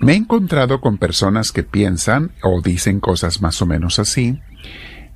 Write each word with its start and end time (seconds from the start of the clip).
Me 0.00 0.12
he 0.12 0.16
encontrado 0.16 0.80
con 0.80 0.98
personas 0.98 1.50
que 1.50 1.64
piensan 1.64 2.32
o 2.42 2.60
dicen 2.60 3.00
cosas 3.00 3.42
más 3.42 3.60
o 3.62 3.66
menos 3.66 3.98
así, 3.98 4.40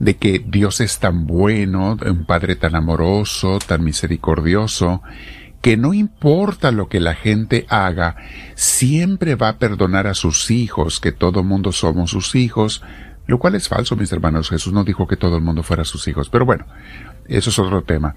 de 0.01 0.17
que 0.17 0.45
Dios 0.45 0.81
es 0.81 0.99
tan 0.99 1.27
bueno, 1.27 1.97
un 2.04 2.27
Padre 2.27 2.56
tan 2.56 2.74
amoroso, 2.74 3.60
tan 3.65 3.85
misericordioso, 3.85 5.01
que 5.60 5.76
no 5.76 5.95
importa 5.95 6.72
lo 6.72 6.88
que 6.88 6.99
la 6.99 7.15
gente 7.15 7.67
haga, 7.69 8.17
siempre 8.56 9.37
va 9.37 9.51
a 9.51 9.58
perdonar 9.58 10.08
a 10.08 10.15
sus 10.15 10.51
hijos, 10.51 10.99
que 10.99 11.12
todo 11.12 11.44
mundo 11.44 11.71
somos 11.71 12.10
sus 12.10 12.35
hijos, 12.35 12.83
lo 13.28 13.38
cual 13.38 13.54
es 13.54 13.69
falso, 13.69 13.94
mis 13.94 14.10
hermanos. 14.10 14.51
Jesús 14.51 14.72
no 14.72 14.83
dijo 14.83 15.06
que 15.06 15.17
todo 15.17 15.37
el 15.37 15.42
mundo 15.42 15.62
fuera 15.62 15.85
sus 15.85 16.09
hijos, 16.09 16.28
pero 16.28 16.45
bueno, 16.45 16.66
eso 17.28 17.51
es 17.51 17.59
otro 17.60 17.84
tema. 17.84 18.16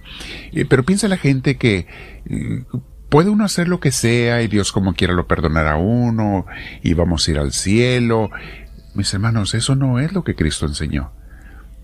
Eh, 0.52 0.66
pero 0.66 0.84
piensa 0.84 1.08
la 1.08 1.18
gente 1.18 1.58
que 1.58 1.86
eh, 2.26 2.64
puede 3.10 3.30
uno 3.30 3.46
hacer 3.46 3.68
lo 3.68 3.80
que 3.80 3.92
sea 3.92 4.42
y 4.42 4.48
Dios 4.48 4.72
como 4.72 4.94
quiera 4.94 5.14
lo 5.14 5.28
perdonará 5.28 5.74
a 5.74 5.78
uno 5.78 6.46
y 6.84 6.94
vamos 6.94 7.28
a 7.28 7.32
ir 7.32 7.40
al 7.40 7.52
cielo. 7.52 8.30
Mis 8.94 9.14
hermanos, 9.14 9.54
eso 9.54 9.76
no 9.76 10.00
es 10.00 10.14
lo 10.14 10.24
que 10.24 10.36
Cristo 10.36 10.66
enseñó 10.66 11.12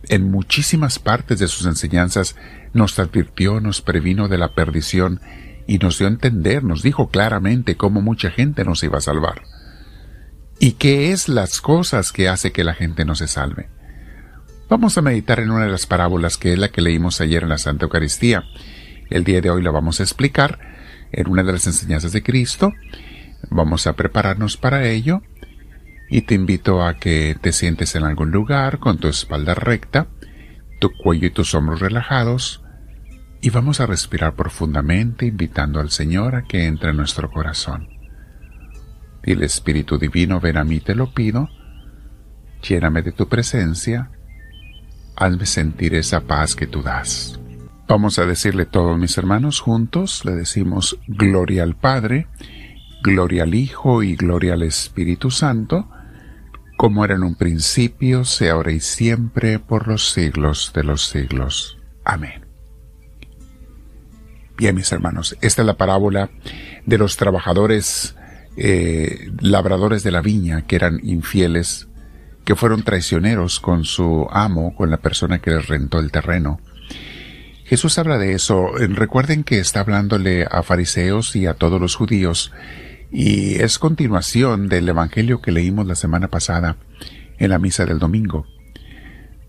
en 0.10 0.32
muchísimas 0.32 1.00
partes 1.00 1.40
de 1.40 1.48
sus 1.48 1.66
enseñanzas 1.66 2.36
nos 2.74 2.98
advirtió, 3.00 3.60
nos 3.60 3.82
previno 3.82 4.28
de 4.28 4.38
la 4.38 4.54
perdición 4.54 5.22
y 5.68 5.78
nos 5.78 5.98
dio 5.98 6.08
a 6.08 6.12
entender, 6.12 6.64
nos 6.64 6.82
dijo 6.82 7.10
claramente 7.10 7.78
cómo 7.78 8.02
mucha 8.02 8.32
gente 8.32 8.66
nos 8.66 8.84
iba 8.84 8.98
a 8.98 9.02
salvar. 9.02 9.44
¿Y 10.60 10.74
qué 10.74 11.12
es 11.12 11.28
las 11.28 11.62
cosas 11.62 12.12
que 12.12 12.30
hace 12.30 12.52
que 12.52 12.64
la 12.64 12.74
gente 12.74 13.06
no 13.06 13.16
se 13.16 13.28
salve? 13.28 13.70
Vamos 14.70 14.98
a 14.98 15.02
meditar 15.02 15.40
en 15.40 15.52
una 15.52 15.66
de 15.66 15.72
las 15.72 15.86
parábolas 15.86 16.38
que 16.38 16.54
es 16.54 16.60
la 16.60 16.70
que 16.70 16.82
leímos 16.82 17.20
ayer 17.20 17.44
en 17.44 17.50
la 17.50 17.58
Santa 17.58 17.86
Eucaristía. 17.86 18.44
El 19.10 19.24
día 19.24 19.42
de 19.42 19.50
hoy 19.50 19.62
la 19.62 19.72
vamos 19.72 20.00
a 20.00 20.04
explicar 20.04 20.60
en 21.12 21.28
una 21.28 21.44
de 21.44 21.54
las 21.54 21.68
enseñanzas 21.68 22.12
de 22.12 22.24
Cristo. 22.24 22.74
Vamos 23.50 23.88
a 23.88 23.94
prepararnos 23.94 24.58
para 24.58 24.88
ello 24.88 25.22
y 26.10 26.22
te 26.22 26.36
invito 26.36 26.86
a 26.86 26.98
que 26.98 27.38
te 27.40 27.52
sientes 27.52 27.96
en 27.96 28.04
algún 28.04 28.32
lugar 28.32 28.80
con 28.80 28.98
tu 28.98 29.08
espalda 29.08 29.54
recta, 29.54 30.08
tu 30.80 30.92
cuello 30.92 31.28
y 31.28 31.32
tus 31.32 31.54
hombros 31.56 31.80
relajados 31.80 32.62
y 33.42 33.50
vamos 33.50 33.80
a 33.80 33.88
respirar 33.88 34.36
profundamente 34.36 35.26
invitando 35.26 35.80
al 35.80 35.90
Señor 35.90 36.36
a 36.36 36.44
que 36.44 36.66
entre 36.66 36.92
en 36.92 36.98
nuestro 36.98 37.32
corazón. 37.32 37.90
Y 39.24 39.32
el 39.32 39.44
Espíritu 39.44 39.98
Divino, 39.98 40.40
ven 40.40 40.58
a 40.58 40.64
mí, 40.64 40.80
te 40.80 40.94
lo 40.94 41.12
pido, 41.14 41.50
lléname 42.62 43.02
de 43.02 43.12
tu 43.12 43.28
presencia, 43.28 44.12
hazme 45.16 45.46
sentir 45.46 45.96
esa 45.96 46.22
paz 46.22 46.56
que 46.56 46.68
tú 46.68 46.84
das. 46.84 47.41
Vamos 47.92 48.20
a 48.20 48.26
decirle 48.26 48.66
todos 48.66 48.98
mis 48.98 49.18
hermanos 49.18 49.60
juntos, 49.60 50.24
le 50.24 50.32
decimos 50.32 50.98
gloria 51.08 51.64
al 51.64 51.76
Padre, 51.76 52.28
gloria 53.04 53.44
al 53.44 53.54
Hijo 53.54 54.02
y 54.02 54.16
gloria 54.16 54.54
al 54.54 54.64
Espíritu 54.64 55.30
Santo, 55.30 55.90
como 56.78 57.04
era 57.04 57.16
en 57.16 57.24
un 57.24 57.36
principio, 57.36 58.24
sea 58.24 58.54
ahora 58.54 58.72
y 58.72 58.80
siempre, 58.80 59.60
por 59.60 59.90
los 59.90 60.10
siglos 60.10 60.72
de 60.74 60.86
los 60.86 61.06
siglos. 61.06 61.80
Amén. 62.06 62.46
Bien, 64.56 64.74
mis 64.74 64.90
hermanos, 64.94 65.36
esta 65.42 65.62
es 65.62 65.66
la 65.66 65.76
parábola 65.76 66.30
de 66.86 66.98
los 66.98 67.18
trabajadores 67.18 68.16
eh, 68.56 69.32
labradores 69.42 70.02
de 70.04 70.12
la 70.12 70.22
viña 70.22 70.62
que 70.62 70.78
eran 70.78 71.02
infieles, 71.04 71.90
que 72.46 72.56
fueron 72.56 72.84
traicioneros 72.84 73.60
con 73.60 73.84
su 73.84 74.30
amo, 74.32 74.74
con 74.78 74.90
la 74.90 74.98
persona 75.02 75.40
que 75.40 75.52
les 75.52 75.68
rentó 75.68 76.00
el 76.00 76.10
terreno. 76.10 76.62
Jesús 77.66 77.98
habla 77.98 78.18
de 78.18 78.34
eso. 78.34 78.72
Recuerden 78.76 79.44
que 79.44 79.60
está 79.60 79.82
hablándole 79.82 80.46
a 80.50 80.64
fariseos 80.64 81.36
y 81.36 81.46
a 81.46 81.54
todos 81.54 81.80
los 81.80 81.96
judíos 81.96 82.52
y 83.12 83.56
es 83.62 83.78
continuación 83.78 84.70
del 84.70 84.88
Evangelio 84.88 85.42
que 85.42 85.52
leímos 85.52 85.86
la 85.86 85.96
semana 85.96 86.30
pasada 86.30 86.78
en 87.38 87.50
la 87.50 87.60
misa 87.60 87.86
del 87.86 88.00
domingo. 88.00 88.46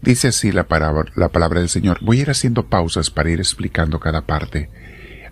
Dice 0.00 0.28
así 0.28 0.50
la 0.50 0.66
palabra, 0.66 1.12
la 1.14 1.28
palabra 1.28 1.60
del 1.60 1.68
Señor. 1.68 1.98
Voy 2.02 2.18
a 2.18 2.22
ir 2.22 2.30
haciendo 2.30 2.68
pausas 2.68 3.10
para 3.10 3.30
ir 3.30 3.38
explicando 3.38 4.00
cada 4.00 4.22
parte. 4.22 4.68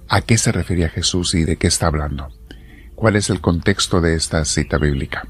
¿A 0.08 0.20
qué 0.20 0.38
se 0.38 0.52
refería 0.52 0.88
Jesús 0.88 1.34
y 1.34 1.44
de 1.44 1.56
qué 1.56 1.66
está 1.66 1.88
hablando? 1.88 2.28
¿Cuál 2.94 3.16
es 3.16 3.30
el 3.30 3.40
contexto 3.40 4.00
de 4.00 4.14
esta 4.14 4.44
cita 4.44 4.78
bíblica? 4.78 5.26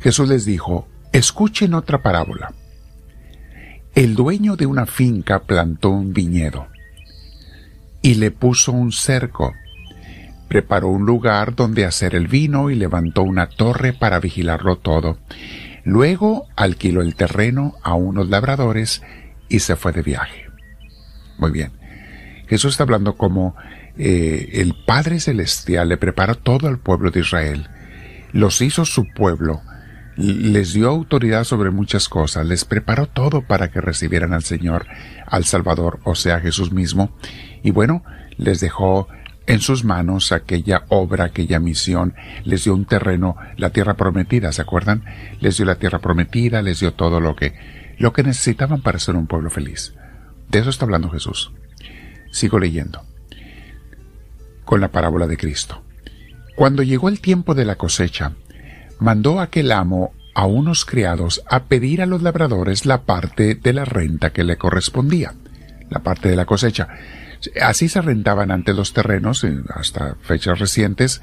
Jesús 0.00 0.28
les 0.28 0.46
dijo, 0.46 0.88
escuchen 1.12 1.74
otra 1.74 2.02
parábola. 2.02 2.54
El 3.94 4.14
dueño 4.14 4.56
de 4.56 4.66
una 4.66 4.86
finca 4.86 5.40
plantó 5.40 5.90
un 5.90 6.12
viñedo 6.12 6.68
y 8.00 8.14
le 8.14 8.30
puso 8.30 8.72
un 8.72 8.92
cerco 8.92 9.52
preparó 10.52 10.88
un 10.88 11.06
lugar 11.06 11.54
donde 11.54 11.86
hacer 11.86 12.14
el 12.14 12.28
vino 12.28 12.68
y 12.68 12.74
levantó 12.74 13.22
una 13.22 13.46
torre 13.46 13.94
para 13.94 14.20
vigilarlo 14.20 14.76
todo. 14.76 15.16
Luego 15.82 16.46
alquiló 16.56 17.00
el 17.00 17.14
terreno 17.14 17.74
a 17.82 17.94
unos 17.94 18.28
labradores 18.28 19.00
y 19.48 19.60
se 19.60 19.76
fue 19.76 19.92
de 19.92 20.02
viaje. 20.02 20.44
Muy 21.38 21.52
bien. 21.52 21.72
Jesús 22.48 22.72
está 22.72 22.82
hablando 22.82 23.16
como 23.16 23.56
eh, 23.96 24.50
el 24.52 24.74
Padre 24.86 25.20
Celestial 25.20 25.88
le 25.88 25.96
preparó 25.96 26.34
todo 26.34 26.68
al 26.68 26.78
pueblo 26.78 27.10
de 27.10 27.20
Israel. 27.20 27.68
Los 28.32 28.60
hizo 28.60 28.84
su 28.84 29.06
pueblo. 29.08 29.62
Les 30.16 30.74
dio 30.74 30.88
autoridad 30.88 31.44
sobre 31.44 31.70
muchas 31.70 32.08
cosas. 32.08 32.46
Les 32.46 32.64
preparó 32.64 33.06
todo 33.06 33.42
para 33.42 33.70
que 33.70 33.80
recibieran 33.80 34.32
al 34.32 34.42
Señor, 34.42 34.86
al 35.26 35.44
Salvador, 35.44 36.00
o 36.04 36.14
sea, 36.14 36.40
Jesús 36.40 36.72
mismo. 36.72 37.16
Y 37.62 37.70
bueno, 37.70 38.04
les 38.36 38.60
dejó 38.60 39.08
en 39.46 39.60
sus 39.60 39.84
manos 39.84 40.32
aquella 40.32 40.84
obra, 40.88 41.24
aquella 41.24 41.58
misión, 41.58 42.14
les 42.44 42.64
dio 42.64 42.74
un 42.74 42.84
terreno, 42.84 43.36
la 43.56 43.70
tierra 43.70 43.94
prometida, 43.94 44.52
¿se 44.52 44.62
acuerdan? 44.62 45.04
Les 45.40 45.56
dio 45.56 45.66
la 45.66 45.76
tierra 45.76 45.98
prometida, 45.98 46.62
les 46.62 46.80
dio 46.80 46.92
todo 46.94 47.20
lo 47.20 47.34
que, 47.34 47.54
lo 47.98 48.12
que 48.12 48.22
necesitaban 48.22 48.82
para 48.82 48.98
ser 48.98 49.16
un 49.16 49.26
pueblo 49.26 49.50
feliz. 49.50 49.94
De 50.48 50.60
eso 50.60 50.70
está 50.70 50.84
hablando 50.84 51.10
Jesús. 51.10 51.52
Sigo 52.30 52.58
leyendo. 52.58 53.02
Con 54.64 54.80
la 54.80 54.88
parábola 54.88 55.26
de 55.26 55.36
Cristo. 55.36 55.82
Cuando 56.54 56.82
llegó 56.82 57.08
el 57.08 57.20
tiempo 57.20 57.54
de 57.54 57.64
la 57.64 57.76
cosecha, 57.76 58.32
mandó 59.02 59.40
aquel 59.40 59.72
amo 59.72 60.12
a 60.34 60.46
unos 60.46 60.84
criados 60.84 61.42
a 61.50 61.64
pedir 61.64 62.00
a 62.00 62.06
los 62.06 62.22
labradores 62.22 62.86
la 62.86 63.02
parte 63.02 63.54
de 63.54 63.72
la 63.72 63.84
renta 63.84 64.30
que 64.30 64.44
le 64.44 64.56
correspondía, 64.56 65.34
la 65.90 66.00
parte 66.00 66.28
de 66.28 66.36
la 66.36 66.46
cosecha. 66.46 66.88
Así 67.60 67.88
se 67.88 68.00
rentaban 68.00 68.50
antes 68.50 68.74
los 68.74 68.92
terrenos, 68.92 69.44
hasta 69.74 70.16
fechas 70.22 70.58
recientes, 70.58 71.20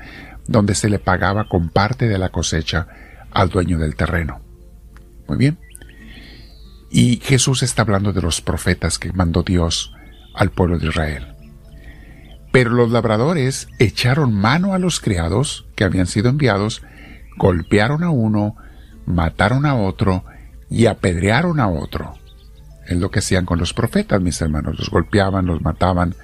donde 0.47 0.75
se 0.75 0.89
le 0.89 0.99
pagaba 0.99 1.47
con 1.47 1.69
parte 1.69 2.07
de 2.07 2.17
la 2.17 2.29
cosecha 2.29 2.87
al 3.31 3.49
dueño 3.49 3.79
del 3.79 3.95
terreno. 3.95 4.41
Muy 5.27 5.37
bien. 5.37 5.59
Y 6.91 7.17
Jesús 7.17 7.63
está 7.63 7.83
hablando 7.83 8.13
de 8.13 8.21
los 8.21 8.41
profetas 8.41 8.99
que 8.99 9.13
mandó 9.13 9.43
Dios 9.43 9.93
al 10.33 10.51
pueblo 10.51 10.79
de 10.79 10.87
Israel. 10.87 11.35
Pero 12.51 12.71
los 12.71 12.91
labradores 12.91 13.67
echaron 13.77 14.33
mano 14.33 14.73
a 14.73 14.79
los 14.79 14.99
criados 14.99 15.67
que 15.75 15.83
habían 15.83 16.07
sido 16.07 16.29
enviados, 16.29 16.81
golpearon 17.37 18.03
a 18.03 18.09
uno, 18.09 18.55
mataron 19.05 19.65
a 19.65 19.75
otro 19.75 20.23
y 20.69 20.85
apedrearon 20.85 21.59
a 21.59 21.67
otro. 21.67 22.15
Es 22.87 22.97
lo 22.97 23.11
que 23.11 23.19
hacían 23.19 23.45
con 23.45 23.59
los 23.59 23.73
profetas, 23.73 24.21
mis 24.21 24.41
hermanos. 24.41 24.77
Los 24.79 24.89
golpeaban, 24.89 25.45
los 25.45 25.61
mataban, 25.61 26.15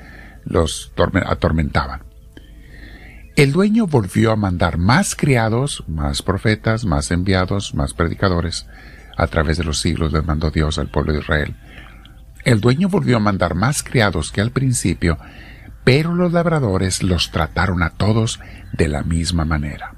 los 0.45 0.91
atormentaban. 1.25 2.03
El 3.35 3.51
dueño 3.51 3.85
volvió 3.85 4.31
a 4.31 4.38
mandar 4.38 4.77
más 4.77 5.15
criados, 5.15 5.83
más 5.88 6.21
profetas, 6.21 6.85
más 6.85 7.11
enviados, 7.11 7.75
más 7.75 7.94
predicadores. 7.94 8.65
A 9.17 9.27
través 9.27 9.57
de 9.57 9.63
los 9.63 9.79
siglos 9.79 10.13
les 10.13 10.25
mandó 10.25 10.51
Dios 10.51 10.77
al 10.77 10.89
pueblo 10.89 11.13
de 11.13 11.19
Israel. 11.19 11.55
El 12.45 12.61
dueño 12.61 12.88
volvió 12.88 13.17
a 13.17 13.19
mandar 13.19 13.55
más 13.55 13.83
criados 13.83 14.31
que 14.31 14.39
al 14.39 14.51
principio, 14.51 15.17
pero 15.83 16.13
los 16.13 16.31
labradores 16.31 17.03
los 17.03 17.31
trataron 17.31 17.83
a 17.83 17.89
todos 17.91 18.39
de 18.71 18.88
la 18.88 19.03
misma 19.03 19.45
manera. 19.45 19.94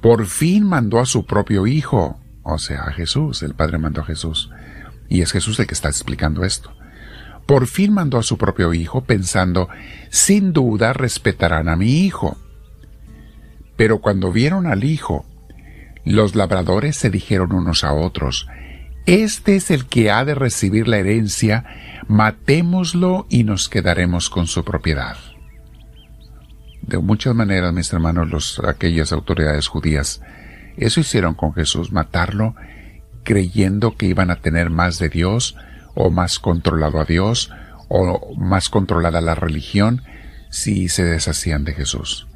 Por 0.00 0.26
fin 0.26 0.66
mandó 0.66 0.98
a 0.98 1.06
su 1.06 1.26
propio 1.26 1.66
hijo, 1.66 2.18
o 2.42 2.58
sea, 2.58 2.84
a 2.84 2.92
Jesús, 2.92 3.42
el 3.42 3.54
Padre 3.54 3.78
mandó 3.78 4.00
a 4.00 4.06
Jesús, 4.06 4.50
y 5.08 5.20
es 5.20 5.32
Jesús 5.32 5.58
el 5.60 5.66
que 5.66 5.74
está 5.74 5.88
explicando 5.88 6.44
esto. 6.44 6.72
Por 7.46 7.66
fin 7.66 7.92
mandó 7.92 8.18
a 8.18 8.22
su 8.22 8.38
propio 8.38 8.72
hijo 8.72 9.02
pensando, 9.02 9.68
sin 10.08 10.52
duda 10.52 10.92
respetarán 10.92 11.68
a 11.68 11.76
mi 11.76 12.04
hijo. 12.04 12.38
Pero 13.76 13.98
cuando 13.98 14.32
vieron 14.32 14.66
al 14.66 14.84
hijo, 14.84 15.26
los 16.04 16.34
labradores 16.34 16.96
se 16.96 17.10
dijeron 17.10 17.52
unos 17.52 17.84
a 17.84 17.92
otros, 17.92 18.46
Este 19.06 19.56
es 19.56 19.70
el 19.70 19.86
que 19.86 20.10
ha 20.10 20.24
de 20.24 20.34
recibir 20.34 20.88
la 20.88 20.98
herencia, 20.98 21.64
matémoslo 22.08 23.26
y 23.28 23.44
nos 23.44 23.68
quedaremos 23.68 24.30
con 24.30 24.46
su 24.46 24.64
propiedad. 24.64 25.16
De 26.90 26.98
muchas 26.98 27.36
maneras, 27.36 27.72
mis 27.72 27.92
hermanos, 27.92 28.28
los, 28.28 28.60
aquellas 28.66 29.12
autoridades 29.12 29.68
judías, 29.68 30.22
eso 30.76 30.98
hicieron 30.98 31.34
con 31.34 31.54
Jesús, 31.54 31.92
matarlo 31.92 32.56
creyendo 33.22 33.96
que 33.96 34.06
iban 34.06 34.32
a 34.32 34.40
tener 34.40 34.70
más 34.70 34.98
de 34.98 35.08
Dios 35.08 35.56
o 35.94 36.10
más 36.10 36.40
controlado 36.40 36.98
a 36.98 37.04
Dios 37.04 37.52
o 37.88 38.34
más 38.36 38.68
controlada 38.70 39.20
la 39.20 39.36
religión 39.36 40.02
si 40.48 40.88
se 40.88 41.04
deshacían 41.04 41.62
de 41.62 41.74
Jesús. 41.74 42.26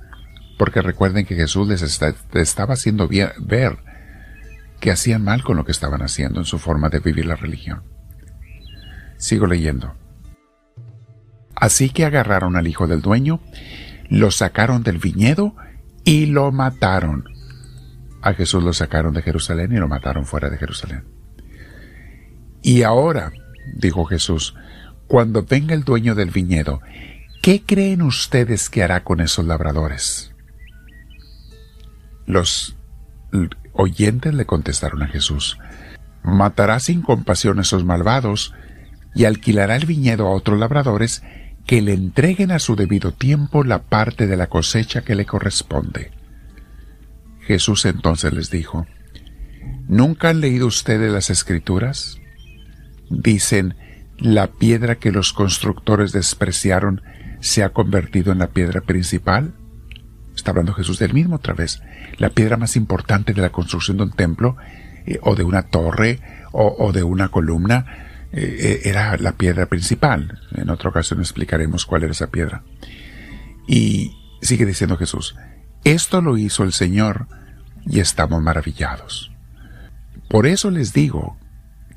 Porque 0.56 0.82
recuerden 0.82 1.26
que 1.26 1.34
Jesús 1.34 1.66
les 1.66 1.82
estaba 1.82 2.74
haciendo 2.74 3.08
ver 3.08 3.78
que 4.78 4.92
hacían 4.92 5.24
mal 5.24 5.42
con 5.42 5.56
lo 5.56 5.64
que 5.64 5.72
estaban 5.72 6.02
haciendo 6.02 6.38
en 6.38 6.46
su 6.46 6.60
forma 6.60 6.90
de 6.90 7.00
vivir 7.00 7.26
la 7.26 7.34
religión. 7.34 7.82
Sigo 9.16 9.48
leyendo. 9.48 9.96
Así 11.56 11.90
que 11.90 12.04
agarraron 12.04 12.54
al 12.54 12.68
hijo 12.68 12.86
del 12.86 13.02
dueño, 13.02 13.40
lo 14.08 14.30
sacaron 14.30 14.82
del 14.82 14.98
viñedo 14.98 15.54
y 16.04 16.26
lo 16.26 16.52
mataron. 16.52 17.24
A 18.22 18.32
Jesús 18.34 18.62
lo 18.62 18.72
sacaron 18.72 19.14
de 19.14 19.22
Jerusalén 19.22 19.72
y 19.72 19.76
lo 19.76 19.88
mataron 19.88 20.26
fuera 20.26 20.48
de 20.50 20.58
Jerusalén. 20.58 21.04
Y 22.62 22.82
ahora, 22.82 23.32
dijo 23.74 24.04
Jesús, 24.04 24.54
cuando 25.06 25.42
venga 25.42 25.74
el 25.74 25.84
dueño 25.84 26.14
del 26.14 26.30
viñedo, 26.30 26.80
¿qué 27.42 27.62
creen 27.64 28.02
ustedes 28.02 28.70
que 28.70 28.82
hará 28.82 29.04
con 29.04 29.20
esos 29.20 29.44
labradores? 29.44 30.32
Los 32.26 32.76
oyentes 33.72 34.32
le 34.32 34.46
contestaron 34.46 35.02
a 35.02 35.08
Jesús, 35.08 35.58
matará 36.22 36.80
sin 36.80 37.02
compasión 37.02 37.58
a 37.58 37.62
esos 37.62 37.84
malvados 37.84 38.54
y 39.14 39.26
alquilará 39.26 39.76
el 39.76 39.84
viñedo 39.84 40.26
a 40.26 40.30
otros 40.30 40.58
labradores 40.58 41.22
que 41.66 41.81
le 41.81 41.94
entreguen 41.94 42.50
a 42.50 42.58
su 42.58 42.76
debido 42.76 43.12
tiempo 43.12 43.64
la 43.64 43.82
parte 43.82 44.26
de 44.26 44.37
la 44.37 44.49
cosecha 44.49 45.02
que 45.02 45.14
le 45.14 45.25
corresponde. 45.25 46.11
Jesús 47.40 47.84
entonces 47.84 48.32
les 48.32 48.50
dijo, 48.50 48.87
¿Nunca 49.88 50.31
han 50.31 50.40
leído 50.40 50.66
ustedes 50.66 51.12
las 51.12 51.31
escrituras? 51.31 52.20
Dicen, 53.11 53.76
la 54.19 54.46
piedra 54.46 54.96
que 54.96 55.12
los 55.12 55.32
constructores 55.32 56.12
despreciaron 56.12 57.02
se 57.40 57.62
ha 57.62 57.70
convertido 57.70 58.32
en 58.32 58.38
la 58.38 58.49
piedra 58.49 58.81
principal. 58.81 59.55
Está 60.34 60.50
hablando 60.50 60.72
Jesús 60.72 60.99
del 60.99 61.12
mismo 61.12 61.37
otra 61.37 61.55
vez. 61.55 61.82
La 62.19 62.31
piedra 62.31 62.56
más 62.56 62.76
importante 62.76 63.34
de 63.34 63.43
la 63.43 63.50
construcción 63.50 63.99
de 63.99 64.05
un 64.05 64.12
templo, 64.12 64.56
eh, 65.06 65.19
o 65.22 65.34
de 65.34 65.44
una 65.44 65.62
torre, 65.62 66.20
o 66.56 66.93
de 66.93 67.02
una 67.02 67.31
columna, 67.31 68.13
eh, 68.36 68.56
eh, 68.58 68.81
era 68.88 69.16
la 69.16 69.32
piedra 69.32 69.66
principal. 69.66 70.40
En 70.56 70.69
otra 70.69 70.90
ocasión 70.90 71.20
explicaremos 71.20 71.86
cuál 71.86 72.02
era 72.02 72.12
esa 72.12 72.26
piedra. 72.26 72.64
Y 73.69 74.12
sigue 74.42 74.66
diciendo 74.66 74.96
Jesús, 74.96 75.36
esto 75.84 76.20
lo 76.20 76.36
hizo 76.36 76.64
el 76.64 76.72
Señor 76.72 77.28
y 77.86 78.00
estamos 78.00 78.42
maravillados. 78.42 79.31
Por 80.28 80.46
eso 80.46 80.70
les 80.72 80.92
digo 80.92 81.38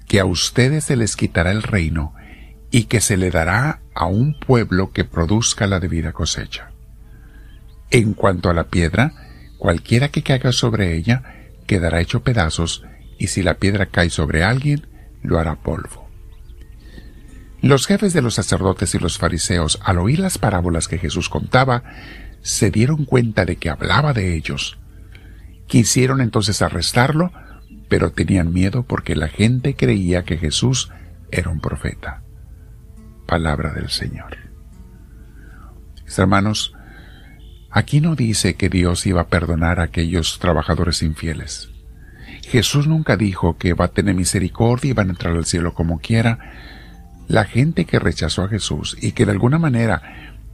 que 0.08 0.20
a 0.20 0.26
ustedes 0.26 0.84
se 0.86 0.96
les 0.96 1.16
quitará 1.16 1.52
el 1.52 1.64
reino 1.64 2.14
y 2.70 2.84
que 2.84 3.02
se 3.02 3.18
le 3.18 3.32
dará 3.32 3.82
a 3.96 4.06
un 4.06 4.40
pueblo 4.40 4.92
que 4.92 5.06
produzca 5.06 5.66
la 5.66 5.80
debida 5.80 6.14
cosecha. 6.14 6.70
En 7.90 8.14
cuanto 8.14 8.50
a 8.50 8.54
la 8.54 8.66
piedra, 8.66 9.14
cualquiera 9.58 10.10
que 10.10 10.22
caiga 10.22 10.52
sobre 10.52 10.96
ella 10.96 11.24
quedará 11.66 12.00
hecho 12.00 12.22
pedazos, 12.22 12.86
y 13.18 13.28
si 13.28 13.42
la 13.42 13.56
piedra 13.56 13.88
cae 13.88 14.10
sobre 14.12 14.44
alguien, 14.44 14.88
lo 15.24 15.40
hará 15.40 15.56
polvo. 15.56 16.07
Los 17.62 17.88
jefes 17.88 18.14
de 18.14 18.22
los 18.22 18.36
sacerdotes 18.36 18.94
y 18.94 19.00
los 19.00 19.18
fariseos, 19.18 19.80
al 19.84 19.98
oír 19.98 20.20
las 20.20 20.38
parábolas 20.38 20.88
que 20.88 21.00
Jesús 21.00 21.30
contaba, 21.30 21.84
se 22.42 22.70
dieron 22.72 23.06
cuenta 23.06 23.46
de 23.46 23.56
que 23.56 23.70
hablaba 23.70 24.14
de 24.14 24.36
ellos. 24.36 24.78
Quisieron 25.66 26.22
entonces 26.22 26.62
arrestarlo, 26.62 27.32
pero 27.90 28.12
tenían 28.12 28.54
miedo 28.54 28.84
porque 28.84 29.16
la 29.16 29.28
gente 29.28 29.76
creía 29.76 30.24
que 30.24 30.38
Jesús 30.38 30.92
era 31.32 31.50
un 31.50 31.60
profeta. 31.60 32.22
Palabra 33.26 33.74
del 33.74 33.90
Señor. 33.90 34.38
Hermanos, 36.16 36.74
aquí 37.70 38.00
no 38.00 38.16
dice 38.16 38.56
que 38.56 38.70
Dios 38.70 39.06
iba 39.06 39.22
a 39.22 39.28
perdonar 39.28 39.80
a 39.80 39.84
aquellos 39.84 40.40
trabajadores 40.40 41.02
infieles. 41.04 41.70
Jesús 42.44 42.88
nunca 42.88 43.18
dijo 43.18 43.58
que 43.58 43.74
va 43.74 43.86
a 43.86 43.92
tener 43.92 44.16
misericordia 44.16 44.92
y 44.92 44.94
van 44.94 45.10
a 45.10 45.12
entrar 45.12 45.36
al 45.36 45.46
cielo 45.46 45.74
como 45.74 46.00
quiera, 46.00 46.40
la 47.28 47.46
gente 47.46 47.86
que 47.86 48.00
rechazó 48.00 48.44
a 48.44 48.50
Jesús 48.50 48.98
y 49.02 49.12
que 49.12 49.26
de 49.26 49.32
alguna 49.32 49.60
manera 49.60 50.02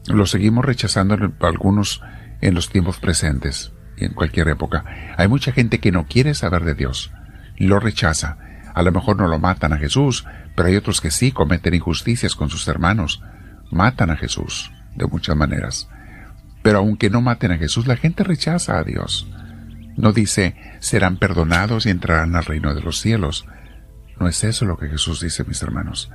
lo 0.07 0.25
seguimos 0.25 0.65
rechazando 0.65 1.17
algunos 1.41 2.01
en 2.41 2.55
los 2.55 2.69
tiempos 2.69 2.97
presentes 2.97 3.71
y 3.97 4.05
en 4.05 4.13
cualquier 4.13 4.49
época. 4.49 4.83
Hay 5.17 5.27
mucha 5.27 5.51
gente 5.51 5.79
que 5.79 5.91
no 5.91 6.07
quiere 6.07 6.33
saber 6.33 6.63
de 6.63 6.73
Dios, 6.73 7.11
lo 7.57 7.79
rechaza. 7.79 8.37
A 8.73 8.81
lo 8.81 8.91
mejor 8.91 9.17
no 9.17 9.27
lo 9.27 9.39
matan 9.39 9.71
a 9.71 9.77
Jesús, 9.77 10.25
pero 10.55 10.67
hay 10.67 10.75
otros 10.75 10.99
que 10.99 11.11
sí 11.11 11.31
cometen 11.31 11.75
injusticias 11.75 12.35
con 12.35 12.49
sus 12.49 12.67
hermanos. 12.67 13.21
Matan 13.71 14.09
a 14.09 14.17
Jesús 14.17 14.71
de 14.95 15.05
muchas 15.05 15.35
maneras. 15.35 15.89
Pero 16.63 16.79
aunque 16.79 17.09
no 17.09 17.21
maten 17.21 17.51
a 17.51 17.57
Jesús, 17.57 17.87
la 17.87 17.97
gente 17.97 18.23
rechaza 18.23 18.79
a 18.79 18.83
Dios. 18.83 19.27
No 19.95 20.11
dice 20.11 20.55
serán 20.79 21.17
perdonados 21.17 21.85
y 21.85 21.91
entrarán 21.91 22.35
al 22.35 22.45
reino 22.45 22.73
de 22.73 22.81
los 22.81 22.99
cielos. 22.99 23.45
No 24.19 24.27
es 24.27 24.43
eso 24.43 24.65
lo 24.65 24.77
que 24.77 24.89
Jesús 24.89 25.21
dice, 25.21 25.43
mis 25.43 25.61
hermanos. 25.61 26.09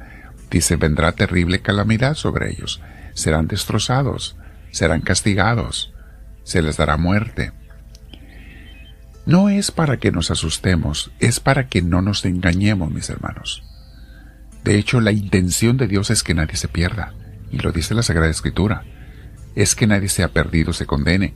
Dice, 0.51 0.77
vendrá 0.77 1.13
terrible 1.13 1.61
calamidad 1.61 2.15
sobre 2.15 2.51
ellos, 2.51 2.81
serán 3.15 3.49
destrozados, 3.49 4.37
serán 4.71 5.01
castigados, 5.01 5.93
se 6.45 6.63
les 6.63 6.77
dará 6.77 6.97
muerte. 6.97 7.53
No 9.27 9.51
es 9.51 9.71
para 9.71 9.99
que 9.99 10.11
nos 10.11 10.31
asustemos, 10.31 11.11
es 11.21 11.39
para 11.39 11.69
que 11.69 11.83
no 11.83 12.01
nos 12.01 12.25
engañemos, 12.25 12.91
mis 12.91 13.11
hermanos. 13.11 13.63
De 14.65 14.79
hecho, 14.79 15.01
la 15.01 15.13
intención 15.13 15.77
de 15.77 15.87
Dios 15.87 16.11
es 16.11 16.23
que 16.23 16.35
nadie 16.35 16.57
se 16.57 16.69
pierda, 16.69 17.13
y 17.51 17.59
lo 17.59 17.73
dice 17.73 17.95
la 17.95 18.03
Sagrada 18.03 18.31
Escritura, 18.31 18.85
es 19.55 19.75
que 19.75 19.87
nadie 19.87 20.09
sea 20.09 20.29
perdido, 20.29 20.73
se 20.73 20.87
condene. 20.87 21.35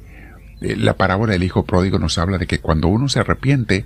Eh, 0.62 0.76
la 0.76 0.97
parábola 0.97 1.32
del 1.32 1.43
Hijo 1.43 1.64
Pródigo 1.64 1.99
nos 1.99 2.17
habla 2.19 2.38
de 2.38 2.47
que 2.47 2.61
cuando 2.61 2.88
uno 2.88 3.09
se 3.09 3.20
arrepiente 3.20 3.85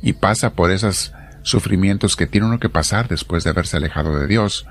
y 0.00 0.14
pasa 0.14 0.54
por 0.54 0.70
esas 0.70 1.12
sufrimientos 1.44 2.16
que 2.16 2.26
tiene 2.26 2.48
uno 2.48 2.58
que 2.58 2.68
pasar 2.68 3.06
después 3.06 3.44
de 3.44 3.50
haberse 3.50 3.76
alejado 3.76 4.18
de 4.18 4.26
Dios, 4.26 4.66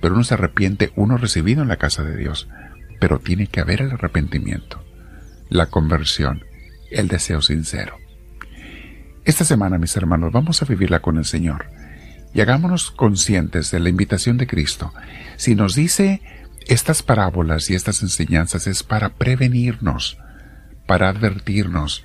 pero 0.00 0.14
uno 0.14 0.22
se 0.22 0.34
arrepiente, 0.34 0.92
uno 0.94 1.16
recibido 1.16 1.62
en 1.62 1.68
la 1.68 1.78
casa 1.78 2.04
de 2.04 2.16
Dios, 2.16 2.46
pero 3.00 3.18
tiene 3.18 3.48
que 3.48 3.60
haber 3.60 3.80
el 3.80 3.90
arrepentimiento, 3.90 4.84
la 5.48 5.66
conversión, 5.66 6.44
el 6.90 7.08
deseo 7.08 7.42
sincero. 7.42 7.96
Esta 9.24 9.44
semana, 9.44 9.78
mis 9.78 9.96
hermanos, 9.96 10.30
vamos 10.30 10.60
a 10.60 10.66
vivirla 10.66 11.00
con 11.00 11.16
el 11.16 11.24
Señor 11.24 11.66
y 12.34 12.42
hagámonos 12.42 12.90
conscientes 12.90 13.70
de 13.70 13.80
la 13.80 13.88
invitación 13.88 14.36
de 14.36 14.46
Cristo. 14.46 14.92
Si 15.36 15.54
nos 15.54 15.74
dice 15.74 16.20
estas 16.66 17.02
parábolas 17.02 17.70
y 17.70 17.74
estas 17.74 18.02
enseñanzas 18.02 18.66
es 18.66 18.82
para 18.82 19.14
prevenirnos, 19.14 20.18
para 20.86 21.08
advertirnos, 21.08 22.04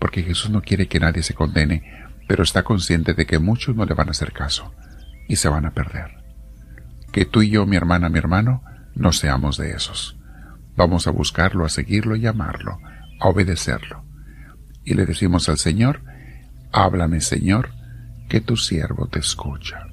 porque 0.00 0.24
Jesús 0.24 0.50
no 0.50 0.62
quiere 0.62 0.88
que 0.88 0.98
nadie 0.98 1.22
se 1.22 1.34
condene, 1.34 2.07
pero 2.28 2.44
está 2.44 2.62
consciente 2.62 3.14
de 3.14 3.26
que 3.26 3.40
muchos 3.40 3.74
no 3.74 3.84
le 3.86 3.94
van 3.94 4.08
a 4.08 4.10
hacer 4.12 4.32
caso 4.32 4.72
y 5.28 5.36
se 5.36 5.48
van 5.48 5.66
a 5.66 5.72
perder. 5.72 6.18
Que 7.10 7.24
tú 7.24 7.42
y 7.42 7.50
yo, 7.50 7.66
mi 7.66 7.76
hermana, 7.76 8.10
mi 8.10 8.18
hermano, 8.18 8.62
no 8.94 9.12
seamos 9.12 9.56
de 9.56 9.72
esos. 9.72 10.16
Vamos 10.76 11.08
a 11.08 11.10
buscarlo, 11.10 11.64
a 11.64 11.70
seguirlo 11.70 12.14
y 12.14 12.26
amarlo, 12.26 12.78
a 13.18 13.28
obedecerlo. 13.28 14.04
Y 14.84 14.94
le 14.94 15.06
decimos 15.06 15.48
al 15.48 15.58
Señor, 15.58 16.02
háblame 16.70 17.20
Señor, 17.20 17.70
que 18.28 18.40
tu 18.40 18.56
siervo 18.56 19.08
te 19.08 19.18
escucha. 19.18 19.86